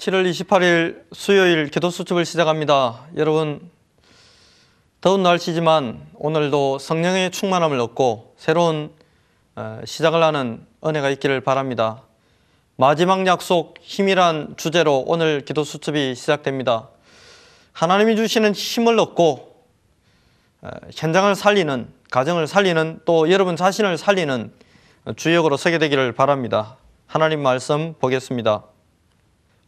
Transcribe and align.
7월 0.00 0.30
28일 0.30 1.02
수요일 1.12 1.68
기도 1.68 1.90
수첩을 1.90 2.24
시작합니다. 2.24 3.04
여러분 3.18 3.60
더운 5.02 5.22
날씨지만 5.22 6.06
오늘도 6.14 6.78
성령의 6.78 7.30
충만함을 7.30 7.78
얻고 7.80 8.32
새로운 8.38 8.92
어, 9.56 9.82
시작을 9.84 10.22
하는 10.22 10.64
은혜가 10.82 11.10
있기를 11.10 11.42
바랍니다. 11.42 12.00
마지막 12.76 13.26
약속 13.26 13.74
힘이란 13.82 14.54
주제로 14.56 15.04
오늘 15.06 15.42
기도 15.42 15.64
수첩이 15.64 16.14
시작됩니다. 16.14 16.88
하나님이 17.72 18.16
주시는 18.16 18.52
힘을 18.54 18.98
얻고 18.98 19.54
어, 20.62 20.70
현장을 20.94 21.34
살리는 21.34 21.88
가정을 22.10 22.46
살리는 22.46 23.00
또 23.04 23.30
여러분 23.30 23.54
자신을 23.54 23.98
살리는 23.98 24.50
주역으로 25.16 25.58
서게 25.58 25.76
되기를 25.76 26.12
바랍니다. 26.12 26.78
하나님 27.06 27.42
말씀 27.42 27.92
보겠습니다. 28.00 28.64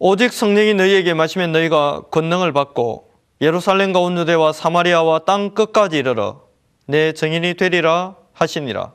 오직 0.04 0.32
성령이 0.32 0.74
너희에게 0.74 1.14
마시면 1.14 1.52
너희가 1.52 2.06
권능을 2.10 2.52
받고 2.52 3.12
예루살렘과 3.40 4.00
온 4.00 4.18
유대와 4.18 4.52
사마리아와 4.52 5.20
땅 5.20 5.54
끝까지 5.54 5.98
이르러 5.98 6.42
내 6.86 7.12
증인이 7.12 7.54
되리라 7.54 8.16
하시니라. 8.32 8.94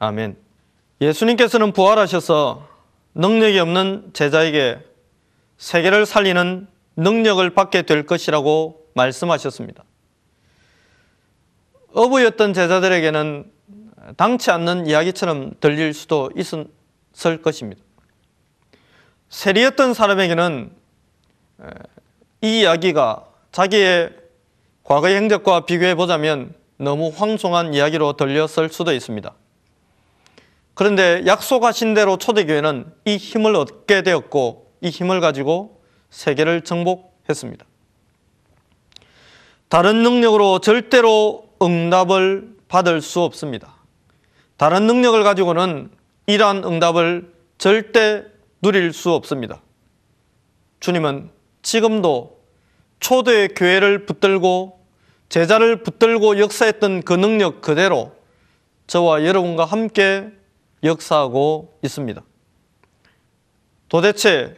아멘. 0.00 0.36
예수님께서는 1.00 1.70
부활하셔서 1.70 2.66
능력이 3.14 3.60
없는 3.60 4.10
제자에게 4.12 4.80
세계를 5.58 6.04
살리는 6.04 6.66
능력을 6.96 7.48
받게 7.50 7.82
될 7.82 8.04
것이라고 8.04 8.88
말씀하셨습니다. 8.94 9.84
어부였던 11.92 12.54
제자들에게는 12.54 13.52
당치 14.16 14.50
않는 14.50 14.88
이야기처럼 14.88 15.52
들릴 15.60 15.94
수도 15.94 16.32
있었을 16.34 17.40
것입니다. 17.40 17.83
세리였던 19.28 19.94
사람에게는 19.94 20.70
이 22.42 22.60
이야기가 22.60 23.26
자기의 23.52 24.10
과거의 24.82 25.16
행적과 25.16 25.64
비교해 25.64 25.94
보자면 25.94 26.54
너무 26.76 27.12
황송한 27.14 27.74
이야기로 27.74 28.14
들렸을 28.14 28.68
수도 28.68 28.92
있습니다. 28.92 29.34
그런데 30.74 31.22
약속하신 31.26 31.94
대로 31.94 32.16
초대교회는 32.16 32.92
이 33.04 33.16
힘을 33.16 33.54
얻게 33.54 34.02
되었고 34.02 34.72
이 34.80 34.90
힘을 34.90 35.20
가지고 35.20 35.80
세계를 36.10 36.62
정복했습니다. 36.62 37.64
다른 39.68 40.02
능력으로 40.02 40.58
절대로 40.58 41.48
응답을 41.62 42.54
받을 42.68 43.00
수 43.00 43.20
없습니다. 43.20 43.74
다른 44.56 44.86
능력을 44.86 45.22
가지고는 45.22 45.90
이러한 46.26 46.64
응답을 46.64 47.32
절대 47.58 48.24
누릴 48.64 48.94
수 48.94 49.12
없습니다. 49.12 49.60
주님은 50.80 51.28
지금도 51.60 52.40
초대 52.98 53.46
교회를 53.48 54.06
붙들고 54.06 54.80
제자를 55.28 55.82
붙들고 55.82 56.38
역사했던 56.38 57.02
그 57.02 57.12
능력 57.12 57.60
그대로 57.60 58.12
저와 58.86 59.26
여러분과 59.26 59.66
함께 59.66 60.30
역사하고 60.82 61.78
있습니다. 61.82 62.22
도대체 63.90 64.56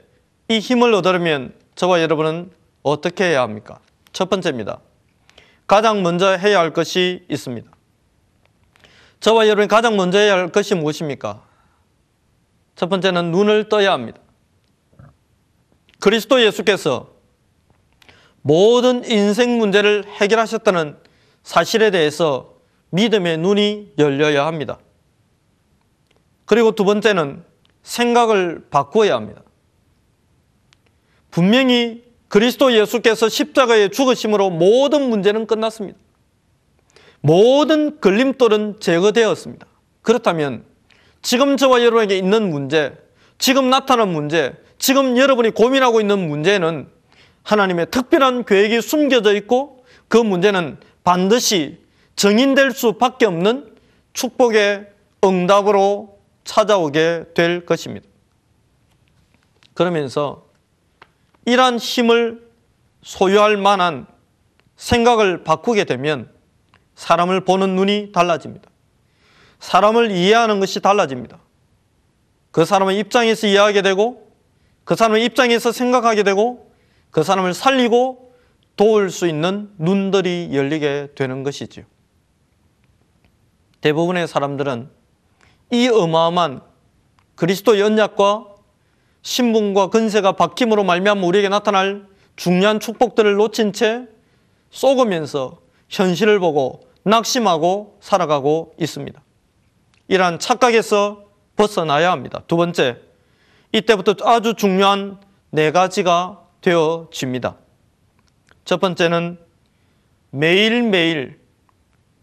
이 0.48 0.60
힘을 0.60 0.94
얻으려면 0.94 1.52
저와 1.74 2.00
여러분은 2.00 2.52
어떻게 2.84 3.24
해야 3.24 3.42
합니까? 3.42 3.80
첫 4.12 4.30
번째입니다. 4.30 4.78
가장 5.66 6.04
먼저 6.04 6.30
해야 6.30 6.60
할 6.60 6.72
것이 6.72 7.24
있습니다. 7.28 7.68
저와 9.18 9.48
여러분이 9.48 9.66
가장 9.66 9.96
먼저 9.96 10.18
해야 10.18 10.34
할 10.34 10.52
것이 10.52 10.76
무엇입니까? 10.76 11.45
첫 12.76 12.88
번째는 12.88 13.32
눈을 13.32 13.68
떠야 13.68 13.92
합니다. 13.92 14.20
그리스도 15.98 16.42
예수께서 16.42 17.08
모든 18.42 19.04
인생 19.10 19.58
문제를 19.58 20.04
해결하셨다는 20.06 20.96
사실에 21.42 21.90
대해서 21.90 22.54
믿음의 22.90 23.38
눈이 23.38 23.94
열려야 23.98 24.46
합니다. 24.46 24.78
그리고 26.44 26.72
두 26.72 26.84
번째는 26.84 27.42
생각을 27.82 28.66
바꾸어야 28.70 29.14
합니다. 29.16 29.42
분명히 31.30 32.04
그리스도 32.28 32.72
예수께서 32.72 33.28
십자가에 33.28 33.88
죽으심으로 33.88 34.50
모든 34.50 35.08
문제는 35.08 35.46
끝났습니다. 35.46 35.98
모든 37.20 38.00
걸림돌은 38.00 38.80
제거되었습니다. 38.80 39.66
그렇다면 40.02 40.64
지금 41.22 41.56
저와 41.56 41.80
여러분에게 41.80 42.16
있는 42.16 42.50
문제, 42.50 42.96
지금 43.38 43.70
나타난 43.70 44.12
문제, 44.12 44.54
지금 44.78 45.16
여러분이 45.16 45.50
고민하고 45.50 46.00
있는 46.00 46.28
문제는 46.28 46.88
하나님의 47.42 47.90
특별한 47.90 48.44
계획이 48.44 48.80
숨겨져 48.80 49.34
있고 49.36 49.84
그 50.08 50.16
문제는 50.16 50.78
반드시 51.04 51.78
정인될 52.16 52.72
수밖에 52.72 53.26
없는 53.26 53.74
축복의 54.12 54.86
응답으로 55.24 56.18
찾아오게 56.44 57.26
될 57.34 57.66
것입니다. 57.66 58.06
그러면서 59.74 60.46
이러한 61.44 61.78
힘을 61.78 62.46
소유할 63.02 63.56
만한 63.56 64.06
생각을 64.76 65.44
바꾸게 65.44 65.84
되면 65.84 66.30
사람을 66.94 67.44
보는 67.44 67.76
눈이 67.76 68.12
달라집니다. 68.12 68.68
사람을 69.60 70.10
이해하는 70.10 70.60
것이 70.60 70.80
달라집니다. 70.80 71.38
그 72.50 72.64
사람의 72.64 72.98
입장에서 72.98 73.46
이해하게 73.46 73.82
되고 73.82 74.30
그 74.84 74.94
사람의 74.94 75.24
입장에서 75.24 75.72
생각하게 75.72 76.22
되고 76.22 76.70
그 77.10 77.22
사람을 77.22 77.54
살리고 77.54 78.34
도울 78.76 79.10
수 79.10 79.26
있는 79.26 79.70
눈들이 79.78 80.50
열리게 80.52 81.08
되는 81.14 81.42
것이지요. 81.42 81.84
대부분의 83.80 84.28
사람들은 84.28 84.90
이 85.72 85.88
어마어마한 85.88 86.60
그리스도 87.34 87.78
연약과 87.78 88.46
신분과 89.22 89.90
근세가 89.90 90.32
바뀜으로 90.32 90.84
말미암아 90.84 91.26
우리에게 91.26 91.48
나타날 91.48 92.06
중요한 92.36 92.80
축복들을 92.80 93.34
놓친 93.34 93.72
채 93.72 94.06
쏘으면서 94.70 95.58
현실을 95.88 96.38
보고 96.38 96.82
낙심하고 97.02 97.98
살아가고 98.00 98.74
있습니다. 98.78 99.20
이러한 100.08 100.38
착각에서 100.38 101.24
벗어나야 101.56 102.12
합니다. 102.12 102.42
두 102.46 102.56
번째, 102.56 102.98
이때부터 103.72 104.14
아주 104.24 104.54
중요한 104.54 105.18
네 105.50 105.70
가지가 105.70 106.42
되어집니다. 106.60 107.56
첫 108.64 108.80
번째는 108.80 109.38
매일매일 110.30 111.40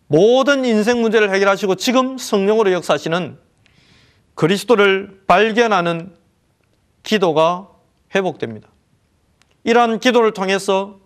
모든 0.07 0.65
인생 0.65 1.01
문제를 1.01 1.33
해결하시고 1.33 1.75
지금 1.75 2.17
성령으로 2.17 2.71
역사하시는 2.71 3.37
그리스도를 4.35 5.23
발견하는 5.27 6.15
기도가 7.01 7.69
회복됩니다. 8.13 8.69
이러한 9.63 9.99
기도를 9.99 10.33
통해서 10.33 10.99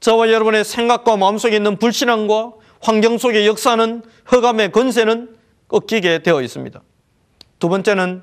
저와 0.00 0.32
여러분의 0.32 0.64
생각과 0.64 1.16
마음속에 1.16 1.56
있는 1.56 1.76
불신앙과 1.78 2.52
환경 2.80 3.18
속에 3.18 3.46
역사하는 3.46 4.02
허감의 4.32 4.72
권세는 4.72 5.36
꺾이게 5.70 6.22
되어 6.22 6.42
있습니다. 6.42 6.82
두 7.58 7.68
번째는 7.68 8.22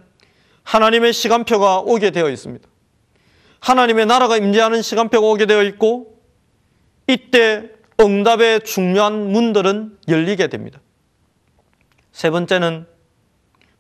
하나님의 0.64 1.14
시간표가 1.14 1.80
오게 1.80 2.12
되어 2.12 2.30
있습니다. 2.30 2.68
하나님의 3.62 4.06
나라가 4.06 4.38
임재하는 4.38 4.82
시간표가 4.82 5.26
오게 5.26 5.46
되어 5.46 5.64
있고 5.64 6.20
이때 7.08 7.72
응답의 8.00 8.62
중요한 8.62 9.32
문들은 9.32 9.98
열리게 10.08 10.48
됩니다. 10.48 10.82
세 12.12 12.30
번째는 12.30 12.86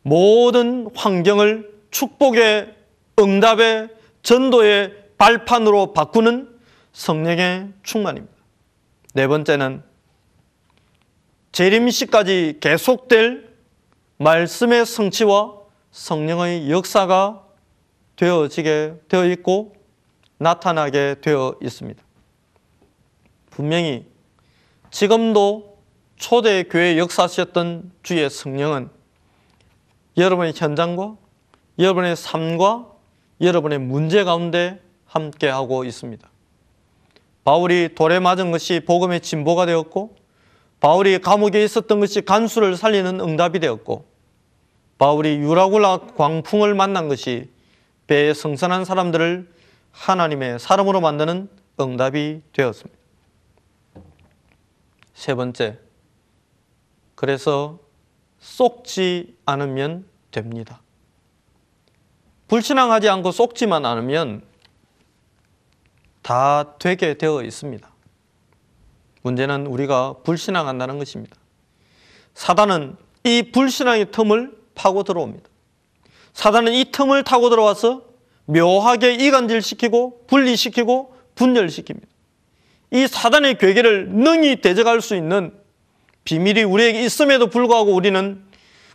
모든 0.01 0.89
환경을 0.95 1.69
축복의 1.91 2.73
응답의 3.19 3.89
전도의 4.23 4.93
발판으로 5.17 5.93
바꾸는 5.93 6.49
성령의 6.93 7.73
충만입니다. 7.83 8.33
네 9.13 9.27
번째는 9.27 9.83
재림시까지 11.51 12.57
계속될 12.61 13.47
말씀의 14.17 14.85
성취와 14.85 15.53
성령의 15.91 16.71
역사가 16.71 17.43
되어지게 18.15 19.01
되어 19.07 19.25
있고 19.25 19.75
나타나게 20.37 21.15
되어 21.21 21.55
있습니다. 21.61 22.03
분명히 23.49 24.05
지금도 24.91 25.77
초대교회 26.17 26.97
역사하셨던 26.97 27.91
주의 28.03 28.29
성령은 28.29 28.89
여러분의 30.17 30.53
현장과 30.55 31.15
여러분의 31.77 32.15
삶과 32.15 32.87
여러분의 33.39 33.79
문제 33.79 34.23
가운데 34.23 34.81
함께하고 35.05 35.85
있습니다. 35.85 36.27
바울이 37.43 37.95
돌에 37.95 38.19
맞은 38.19 38.51
것이 38.51 38.81
복음의 38.81 39.21
진보가 39.21 39.67
되었고 39.67 40.15
바울이 40.87 41.19
감옥에 41.19 41.65
있었던 41.65 41.99
것이 41.99 42.21
간수를 42.21 42.77
살리는 42.77 43.19
응답이 43.19 43.59
되었고 43.59 44.05
바울이 44.97 45.35
유라굴라 45.35 46.13
광풍을 46.15 46.75
만난 46.75 47.09
것이 47.09 47.49
배에 48.07 48.33
성선한 48.33 48.85
사람들을 48.85 49.51
하나님의 49.91 50.59
사람으로 50.59 51.01
만드는 51.01 51.49
응답이 51.77 52.41
되었습니다. 52.53 52.97
세 55.13 55.35
번째, 55.35 55.77
그래서 57.15 57.79
쏙지 58.39 59.35
않으면 59.45 60.05
됩니다. 60.31 60.79
불신앙하지 62.47 63.09
않고 63.09 63.31
쏙지만 63.31 63.85
않으면 63.85 64.41
다 66.21 66.77
되게 66.79 67.15
되어 67.15 67.43
있습니다. 67.43 67.96
문제는 69.27 69.67
우리가 69.67 70.15
불신앙한다는 70.23 70.97
것입니다. 70.99 71.35
사단은 72.33 72.95
이 73.25 73.51
불신앙의 73.51 74.11
틈을 74.11 74.51
파고 74.73 75.03
들어옵니다. 75.03 75.49
사단은 76.33 76.73
이 76.73 76.91
틈을 76.91 77.23
타고 77.23 77.49
들어와서 77.49 78.03
묘하게 78.45 79.15
이간질시키고 79.15 80.27
분리시키고 80.27 81.15
분열시킵니다. 81.35 82.03
이 82.91 83.07
사단의 83.07 83.57
괴계를 83.57 84.09
능히 84.09 84.61
대적할 84.61 85.01
수 85.01 85.15
있는 85.15 85.53
비밀이 86.23 86.63
우리에게 86.63 87.03
있음에도 87.03 87.47
불구하고 87.47 87.93
우리는 87.93 88.45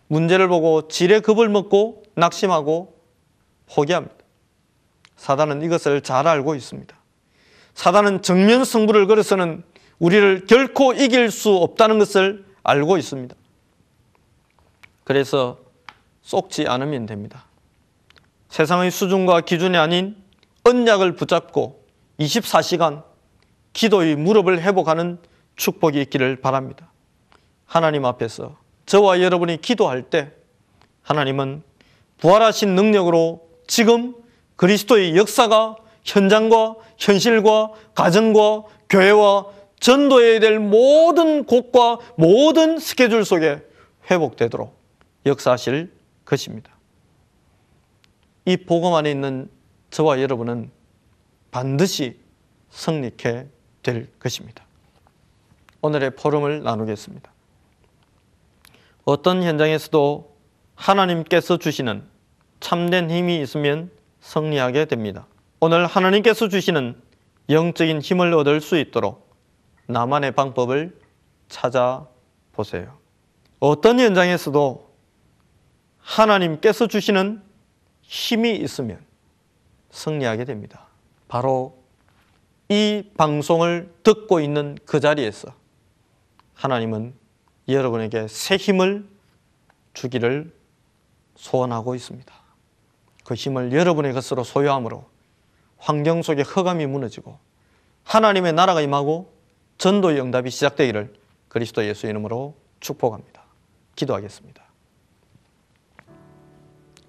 문제를 0.06 0.48
보고 0.48 0.88
지레 0.88 1.20
겁을 1.20 1.48
먹고 1.48 2.04
낙심하고 2.14 2.94
포기합니다. 3.66 4.16
사단은 5.16 5.62
이것을 5.62 6.00
잘 6.00 6.26
알고 6.26 6.54
있습니다. 6.54 6.96
사단은 7.74 8.22
정면 8.22 8.64
승부를 8.64 9.06
걸어서는 9.06 9.62
우리를 10.02 10.46
결코 10.48 10.92
이길 10.92 11.30
수 11.30 11.54
없다는 11.54 12.00
것을 12.00 12.44
알고 12.64 12.98
있습니다. 12.98 13.36
그래서 15.04 15.58
쏙지 16.22 16.66
않으면 16.66 17.06
됩니다. 17.06 17.44
세상의 18.48 18.90
수준과 18.90 19.42
기준이 19.42 19.76
아닌 19.76 20.16
언약을 20.64 21.14
붙잡고 21.14 21.84
24시간 22.18 23.04
기도의 23.74 24.16
무릎을 24.16 24.60
회복하는 24.60 25.18
축복이 25.54 26.00
있기를 26.00 26.40
바랍니다. 26.40 26.90
하나님 27.64 28.04
앞에서 28.04 28.56
저와 28.86 29.22
여러분이 29.22 29.60
기도할 29.60 30.02
때 30.02 30.32
하나님은 31.02 31.62
부활하신 32.18 32.74
능력으로 32.74 33.48
지금 33.68 34.16
그리스도의 34.56 35.16
역사가 35.16 35.76
현장과 36.02 36.74
현실과 36.98 37.70
가정과 37.94 38.64
교회와 38.90 39.61
전도해야 39.82 40.38
될 40.38 40.60
모든 40.60 41.44
곳과 41.44 41.98
모든 42.16 42.78
스케줄 42.78 43.24
속에 43.24 43.60
회복되도록 44.08 44.78
역사하실 45.26 45.92
것입니다. 46.24 46.70
이 48.44 48.56
복음 48.56 48.94
안에 48.94 49.10
있는 49.10 49.50
저와 49.90 50.22
여러분은 50.22 50.70
반드시 51.50 52.16
성립해 52.70 53.46
될 53.82 54.08
것입니다. 54.20 54.64
오늘의 55.80 56.12
포럼을 56.12 56.62
나누겠습니다. 56.62 57.32
어떤 59.04 59.42
현장에서도 59.42 60.36
하나님께서 60.76 61.56
주시는 61.56 62.04
참된 62.60 63.10
힘이 63.10 63.40
있으면 63.42 63.90
승리하게 64.20 64.84
됩니다. 64.84 65.26
오늘 65.58 65.86
하나님께서 65.86 66.48
주시는 66.48 66.94
영적인 67.48 68.00
힘을 68.00 68.32
얻을 68.32 68.60
수 68.60 68.78
있도록 68.78 69.31
나만의 69.86 70.32
방법을 70.32 70.98
찾아보세요. 71.48 72.98
어떤 73.60 74.00
현장에서도 74.00 74.90
하나님께서 75.98 76.86
주시는 76.88 77.42
힘이 78.02 78.56
있으면 78.56 78.98
승리하게 79.90 80.44
됩니다. 80.44 80.86
바로 81.28 81.78
이 82.68 83.04
방송을 83.16 83.92
듣고 84.02 84.40
있는 84.40 84.78
그 84.84 85.00
자리에서 85.00 85.52
하나님은 86.54 87.14
여러분에게 87.68 88.28
새 88.28 88.56
힘을 88.56 89.08
주기를 89.94 90.52
소원하고 91.36 91.94
있습니다. 91.94 92.32
그 93.24 93.34
힘을 93.34 93.72
여러분의 93.72 94.12
것으로 94.12 94.44
소유함으로 94.44 95.04
환경 95.78 96.22
속에 96.22 96.42
흑암이 96.42 96.86
무너지고 96.86 97.38
하나님의 98.04 98.52
나라가 98.52 98.80
임하고 98.80 99.31
전도의 99.82 100.20
응답이 100.20 100.48
시작되기를 100.50 101.12
그리스도 101.48 101.84
예수 101.84 102.06
이름으로 102.06 102.54
축복합니다. 102.78 103.42
기도하겠습니다. 103.96 104.62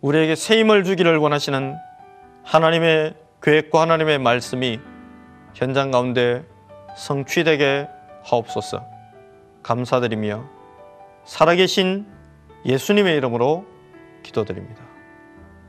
우리에게 0.01 0.33
새 0.33 0.57
힘을 0.57 0.83
주기를 0.83 1.17
원하시는 1.17 1.75
하나님의 2.43 3.13
계획과 3.43 3.81
하나님의 3.81 4.17
말씀이 4.17 4.79
현장 5.53 5.91
가운데 5.91 6.43
성취되게 6.97 7.87
하옵소서. 8.23 8.83
감사드리며 9.61 10.43
살아계신 11.25 12.07
예수님의 12.65 13.17
이름으로 13.17 13.67
기도드립니다. 14.23 14.81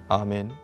아멘. 0.09 0.64